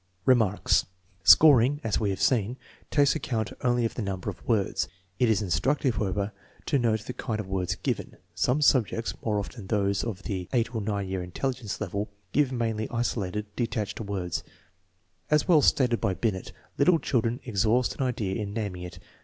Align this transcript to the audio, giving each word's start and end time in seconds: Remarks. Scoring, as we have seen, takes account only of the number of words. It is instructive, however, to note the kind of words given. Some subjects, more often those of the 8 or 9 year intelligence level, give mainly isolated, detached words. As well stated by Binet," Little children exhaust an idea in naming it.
Remarks. 0.25 0.87
Scoring, 1.23 1.79
as 1.83 1.99
we 1.99 2.09
have 2.09 2.19
seen, 2.19 2.57
takes 2.89 3.15
account 3.15 3.53
only 3.61 3.85
of 3.85 3.93
the 3.93 4.01
number 4.01 4.31
of 4.31 4.43
words. 4.47 4.87
It 5.19 5.29
is 5.29 5.43
instructive, 5.43 5.97
however, 5.97 6.31
to 6.65 6.79
note 6.79 7.01
the 7.01 7.13
kind 7.13 7.39
of 7.39 7.45
words 7.45 7.75
given. 7.75 8.17
Some 8.33 8.63
subjects, 8.63 9.13
more 9.23 9.37
often 9.37 9.67
those 9.67 10.03
of 10.03 10.23
the 10.23 10.49
8 10.53 10.73
or 10.73 10.81
9 10.81 11.07
year 11.07 11.21
intelligence 11.21 11.79
level, 11.79 12.09
give 12.33 12.51
mainly 12.51 12.89
isolated, 12.89 13.45
detached 13.55 14.01
words. 14.01 14.43
As 15.29 15.47
well 15.47 15.61
stated 15.61 16.01
by 16.01 16.15
Binet," 16.15 16.51
Little 16.79 16.97
children 16.97 17.39
exhaust 17.43 17.93
an 17.93 18.01
idea 18.01 18.41
in 18.41 18.53
naming 18.55 18.81
it. 18.81 18.97